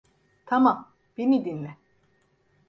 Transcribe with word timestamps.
Tamam, 0.45 0.91
beni 1.17 1.45
dinle. 1.45 1.77